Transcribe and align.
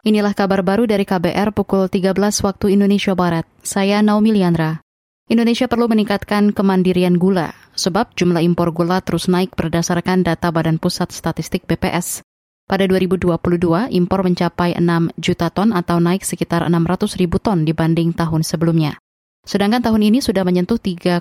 Inilah 0.00 0.32
kabar 0.32 0.64
baru 0.64 0.88
dari 0.88 1.04
KBR 1.04 1.52
pukul 1.52 1.84
13 1.84 2.16
waktu 2.40 2.72
Indonesia 2.72 3.12
Barat. 3.12 3.44
Saya 3.60 4.00
Naomi 4.00 4.32
Liandra. 4.32 4.80
Indonesia 5.28 5.68
perlu 5.68 5.92
meningkatkan 5.92 6.56
kemandirian 6.56 7.20
gula, 7.20 7.52
sebab 7.76 8.16
jumlah 8.16 8.40
impor 8.40 8.72
gula 8.72 9.04
terus 9.04 9.28
naik 9.28 9.52
berdasarkan 9.52 10.24
data 10.24 10.48
Badan 10.48 10.80
Pusat 10.80 11.12
Statistik 11.12 11.68
BPS. 11.68 12.24
Pada 12.64 12.88
2022, 12.88 13.28
impor 13.92 14.24
mencapai 14.24 14.72
6 14.80 15.20
juta 15.20 15.52
ton 15.52 15.68
atau 15.76 16.00
naik 16.00 16.24
sekitar 16.24 16.64
600 16.64 17.20
ribu 17.20 17.36
ton 17.36 17.68
dibanding 17.68 18.16
tahun 18.16 18.40
sebelumnya. 18.40 18.96
Sedangkan 19.44 19.84
tahun 19.84 20.00
ini 20.00 20.24
sudah 20.24 20.48
menyentuh 20.48 20.80
3,5 20.80 21.20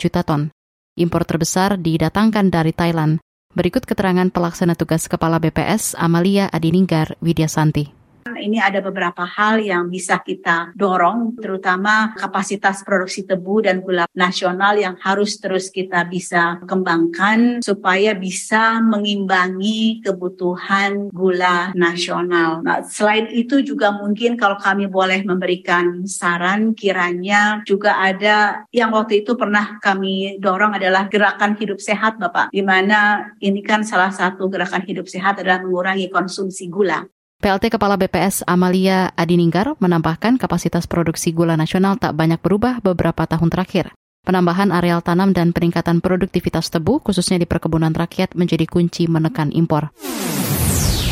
juta 0.00 0.24
ton. 0.24 0.48
Impor 0.96 1.28
terbesar 1.28 1.76
didatangkan 1.76 2.48
dari 2.48 2.72
Thailand. 2.72 3.20
Berikut 3.52 3.84
keterangan 3.84 4.32
pelaksana 4.32 4.80
tugas 4.80 5.12
Kepala 5.12 5.36
BPS 5.44 5.92
Amalia 6.00 6.48
Adininggar 6.48 7.20
Widyasanti. 7.20 7.93
Ini 8.24 8.56
ada 8.56 8.80
beberapa 8.80 9.28
hal 9.28 9.60
yang 9.60 9.92
bisa 9.92 10.16
kita 10.24 10.72
dorong, 10.72 11.36
terutama 11.36 12.16
kapasitas 12.16 12.80
produksi 12.80 13.28
tebu 13.28 13.60
dan 13.60 13.84
gula 13.84 14.08
nasional 14.16 14.80
yang 14.80 14.96
harus 14.96 15.36
terus 15.36 15.68
kita 15.68 16.08
bisa 16.08 16.60
kembangkan 16.64 17.60
supaya 17.60 18.16
bisa 18.16 18.80
mengimbangi 18.80 20.00
kebutuhan 20.00 21.12
gula 21.12 21.76
nasional. 21.76 22.64
Nah, 22.64 22.80
selain 22.80 23.28
itu 23.28 23.60
juga 23.60 23.92
mungkin 23.92 24.40
kalau 24.40 24.56
kami 24.56 24.88
boleh 24.88 25.20
memberikan 25.24 26.08
saran, 26.08 26.72
kiranya 26.72 27.60
juga 27.68 28.00
ada 28.00 28.64
yang 28.72 28.92
waktu 28.96 29.20
itu 29.20 29.36
pernah 29.36 29.76
kami 29.84 30.40
dorong 30.40 30.80
adalah 30.80 31.12
gerakan 31.12 31.60
hidup 31.60 31.76
sehat, 31.76 32.16
Bapak, 32.16 32.48
di 32.48 32.64
mana 32.64 33.30
ini 33.44 33.60
kan 33.60 33.84
salah 33.84 34.10
satu 34.10 34.48
gerakan 34.48 34.82
hidup 34.88 35.04
sehat 35.12 35.44
adalah 35.44 35.60
mengurangi 35.60 36.08
konsumsi 36.08 36.72
gula. 36.72 37.04
PLT 37.44 37.76
Kepala 37.76 38.00
BPS 38.00 38.40
Amalia 38.48 39.12
Adininggar 39.20 39.76
menambahkan 39.76 40.40
kapasitas 40.40 40.88
produksi 40.88 41.28
gula 41.36 41.60
nasional 41.60 42.00
tak 42.00 42.16
banyak 42.16 42.40
berubah 42.40 42.80
beberapa 42.80 43.28
tahun 43.28 43.52
terakhir. 43.52 43.92
Penambahan 44.24 44.72
areal 44.72 45.04
tanam 45.04 45.36
dan 45.36 45.52
peningkatan 45.52 46.00
produktivitas 46.00 46.72
tebu, 46.72 47.04
khususnya 47.04 47.36
di 47.36 47.44
perkebunan 47.44 47.92
rakyat, 47.92 48.32
menjadi 48.32 48.64
kunci 48.64 49.12
menekan 49.12 49.52
impor. 49.52 49.92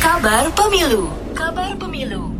Kabar 0.01 0.49
Pemilu 0.57 1.05
Kabar 1.37 1.77
Pemilu 1.77 2.33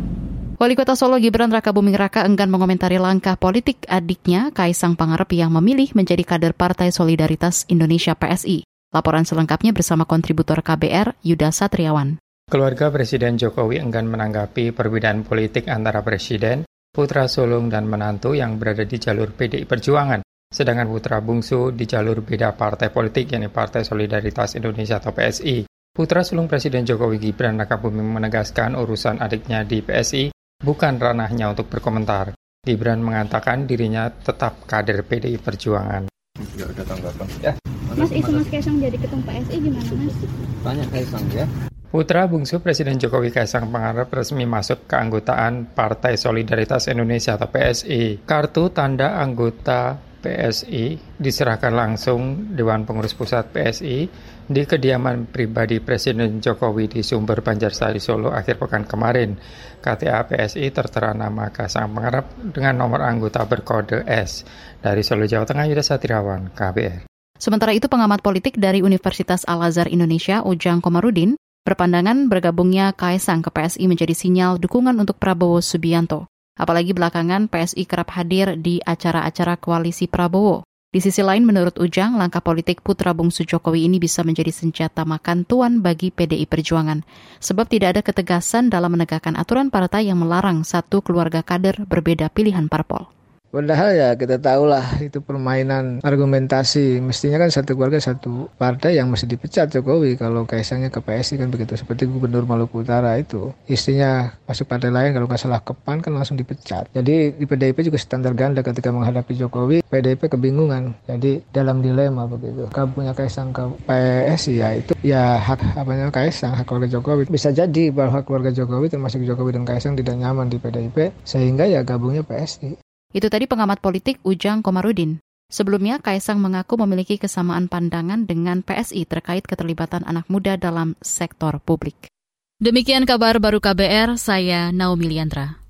Wali 0.58 0.74
Kota 0.74 0.98
Solo 0.98 1.14
Gibran 1.22 1.54
Raka 1.54 1.70
Buming 1.70 1.94
Raka 1.94 2.26
enggan 2.26 2.50
mengomentari 2.50 2.98
langkah 2.98 3.38
politik 3.38 3.86
adiknya 3.86 4.50
Kaisang 4.50 4.98
Pangarep 4.98 5.30
yang 5.38 5.54
memilih 5.54 5.94
menjadi 5.94 6.26
kader 6.26 6.58
Partai 6.58 6.90
Solidaritas 6.90 7.62
Indonesia 7.70 8.18
PSI. 8.18 8.66
Laporan 8.90 9.22
selengkapnya 9.22 9.70
bersama 9.70 10.02
kontributor 10.02 10.66
KBR 10.66 11.14
Yuda 11.22 11.54
Satriawan. 11.54 12.23
Keluarga 12.44 12.92
Presiden 12.92 13.40
Jokowi 13.40 13.80
enggan 13.80 14.04
menanggapi 14.04 14.76
perbedaan 14.76 15.24
politik 15.24 15.64
antara 15.64 16.04
Presiden, 16.04 16.68
putra 16.92 17.24
sulung 17.24 17.72
dan 17.72 17.88
menantu 17.88 18.36
yang 18.36 18.60
berada 18.60 18.84
di 18.84 19.00
jalur 19.00 19.32
PDI 19.32 19.64
Perjuangan, 19.64 20.20
sedangkan 20.52 20.86
putra 20.86 21.24
bungsu 21.24 21.72
di 21.72 21.88
jalur 21.88 22.20
beda 22.20 22.52
partai 22.52 22.92
politik 22.92 23.32
yakni 23.32 23.48
Partai 23.48 23.80
Solidaritas 23.82 24.60
Indonesia 24.60 25.00
atau 25.00 25.16
PSI. 25.16 25.64
Putra 25.88 26.20
sulung 26.20 26.44
Presiden 26.44 26.84
Jokowi 26.84 27.16
Gibran 27.16 27.56
Rakabuming 27.56 28.12
menegaskan 28.22 28.76
urusan 28.76 29.24
adiknya 29.24 29.64
di 29.64 29.80
PSI 29.80 30.28
bukan 30.60 31.00
ranahnya 31.00 31.48
untuk 31.48 31.72
berkomentar. 31.72 32.36
Gibran 32.60 33.00
mengatakan 33.00 33.64
dirinya 33.64 34.12
tetap 34.12 34.68
kader 34.68 35.00
PDI 35.08 35.40
Perjuangan. 35.40 36.12
Ya 36.60 36.68
ada 36.68 36.84
tanggapan. 36.84 37.26
Ya. 37.40 37.52
Mas 37.96 38.12
isu 38.12 38.36
Mas 38.36 38.48
Kaisang 38.52 38.76
jadi 38.84 39.00
ketum 39.00 39.24
PSI 39.24 39.56
gimana 39.64 39.90
Mas? 39.96 40.16
Tanya 40.60 40.84
Kaisang 40.92 41.24
ya. 41.32 41.48
Putra 41.94 42.26
bungsu 42.26 42.58
Presiden 42.58 42.98
Jokowi 42.98 43.30
Kaisang 43.30 43.70
Pangarep 43.70 44.10
resmi 44.10 44.42
masuk 44.42 44.90
keanggotaan 44.90 45.78
Partai 45.78 46.18
Solidaritas 46.18 46.90
Indonesia 46.90 47.38
atau 47.38 47.46
PSI. 47.46 48.18
Kartu 48.26 48.74
tanda 48.74 49.22
anggota 49.22 49.94
PSI 50.18 50.98
diserahkan 51.14 51.70
langsung 51.70 52.50
Dewan 52.50 52.82
Pengurus 52.82 53.14
Pusat 53.14 53.54
PSI 53.54 54.10
di 54.42 54.62
kediaman 54.66 55.30
pribadi 55.30 55.78
Presiden 55.78 56.42
Jokowi 56.42 56.98
di 56.98 57.06
Sumber 57.06 57.46
Banjarsari 57.46 58.02
Solo 58.02 58.34
akhir 58.34 58.58
pekan 58.58 58.90
kemarin. 58.90 59.38
KTA 59.78 60.26
PSI 60.26 60.74
tertera 60.74 61.14
nama 61.14 61.54
Kaisang 61.54 61.94
Pangarep 61.94 62.26
dengan 62.58 62.74
nomor 62.74 63.06
anggota 63.06 63.46
berkode 63.46 64.02
S. 64.02 64.42
Dari 64.82 65.06
Solo, 65.06 65.30
Jawa 65.30 65.46
Tengah, 65.46 65.70
Yuda 65.70 65.86
Satirawan, 65.86 66.50
KBR. 66.58 67.06
Sementara 67.38 67.70
itu 67.70 67.86
pengamat 67.86 68.18
politik 68.18 68.58
dari 68.58 68.82
Universitas 68.82 69.46
Al-Azhar 69.46 69.86
Indonesia, 69.86 70.42
Ujang 70.42 70.82
Komarudin, 70.82 71.38
Berpandangan 71.64 72.28
bergabungnya 72.28 72.92
Kaisang 72.92 73.40
ke 73.40 73.48
PSI 73.48 73.88
menjadi 73.88 74.12
sinyal 74.12 74.60
dukungan 74.60 75.00
untuk 75.00 75.16
Prabowo 75.16 75.64
Subianto. 75.64 76.28
Apalagi 76.60 76.92
belakangan 76.92 77.48
PSI 77.48 77.88
kerap 77.88 78.12
hadir 78.12 78.60
di 78.60 78.84
acara-acara 78.84 79.56
koalisi 79.56 80.04
Prabowo. 80.04 80.68
Di 80.92 81.00
sisi 81.00 81.24
lain, 81.24 81.48
menurut 81.48 81.80
Ujang, 81.80 82.20
langkah 82.20 82.44
politik 82.44 82.84
putra 82.84 83.16
bungsu 83.16 83.48
Jokowi 83.48 83.88
ini 83.88 83.96
bisa 83.96 84.20
menjadi 84.20 84.52
senjata 84.52 85.08
makan 85.08 85.48
tuan 85.48 85.80
bagi 85.80 86.12
PDI 86.12 86.44
Perjuangan. 86.44 87.00
Sebab 87.40 87.64
tidak 87.72 87.96
ada 87.96 88.02
ketegasan 88.04 88.68
dalam 88.68 88.92
menegakkan 88.92 89.32
aturan 89.32 89.72
partai 89.72 90.12
yang 90.12 90.20
melarang 90.20 90.68
satu 90.68 91.00
keluarga 91.00 91.40
kader 91.40 91.88
berbeda 91.88 92.28
pilihan 92.28 92.68
parpol. 92.68 93.08
Padahal 93.54 93.94
ya 93.94 94.08
kita 94.18 94.42
tahu 94.42 94.66
lah 94.66 94.98
itu 94.98 95.22
permainan 95.22 96.02
argumentasi. 96.02 96.98
Mestinya 96.98 97.38
kan 97.38 97.54
satu 97.54 97.78
keluarga 97.78 98.02
satu 98.02 98.50
partai 98.58 98.98
yang 98.98 99.06
mesti 99.06 99.30
dipecat 99.30 99.70
Jokowi 99.70 100.18
kalau 100.18 100.42
kaisangnya 100.42 100.90
ke 100.90 100.98
PSI 100.98 101.38
kan 101.38 101.54
begitu. 101.54 101.78
Seperti 101.78 102.10
Gubernur 102.10 102.50
Maluku 102.50 102.82
Utara 102.82 103.14
itu. 103.14 103.54
Istrinya 103.70 104.34
masuk 104.50 104.66
partai 104.66 104.90
lain 104.90 105.14
kalau 105.14 105.30
nggak 105.30 105.38
salah 105.38 105.62
ke 105.62 105.70
PAN 105.70 106.02
kan 106.02 106.18
langsung 106.18 106.34
dipecat. 106.34 106.90
Jadi 106.90 107.38
di 107.38 107.46
PDIP 107.46 107.86
juga 107.86 107.94
standar 108.02 108.34
ganda 108.34 108.66
ketika 108.66 108.90
menghadapi 108.90 109.38
Jokowi. 109.38 109.86
PDIP 109.86 110.26
kebingungan. 110.34 110.98
Jadi 111.06 111.46
dalam 111.54 111.78
dilema 111.78 112.26
begitu. 112.26 112.66
Kalau 112.74 112.90
punya 112.90 113.14
kaisang 113.14 113.54
ke 113.54 113.62
PSI 113.86 114.52
ya 114.58 114.68
itu 114.74 114.98
ya 115.06 115.38
hak 115.38 115.78
apanya 115.78 116.10
kaisang, 116.10 116.58
hak 116.58 116.66
keluarga 116.66 116.90
Jokowi. 116.90 117.30
Bisa 117.30 117.54
jadi 117.54 117.94
bahwa 117.94 118.18
keluarga 118.26 118.50
Jokowi 118.50 118.90
termasuk 118.90 119.22
Jokowi 119.22 119.54
dan 119.54 119.62
kaisang 119.62 119.94
tidak 119.94 120.18
nyaman 120.18 120.50
di 120.50 120.58
PDIP 120.58 121.14
sehingga 121.22 121.70
ya 121.70 121.86
gabungnya 121.86 122.26
PSI. 122.26 122.83
Itu 123.14 123.30
tadi 123.30 123.46
pengamat 123.46 123.78
politik 123.78 124.18
Ujang 124.26 124.58
Komarudin. 124.60 125.22
Sebelumnya, 125.46 126.02
Kaisang 126.02 126.42
mengaku 126.42 126.74
memiliki 126.82 127.14
kesamaan 127.14 127.70
pandangan 127.70 128.26
dengan 128.26 128.66
PSI 128.66 129.06
terkait 129.06 129.46
keterlibatan 129.46 130.02
anak 130.02 130.26
muda 130.26 130.58
dalam 130.58 130.98
sektor 130.98 131.62
publik. 131.62 132.10
Demikian 132.58 133.06
kabar 133.06 133.38
baru 133.38 133.62
KBR, 133.62 134.18
saya 134.18 134.74
Naomi 134.74 135.14
Liandra. 135.14 135.63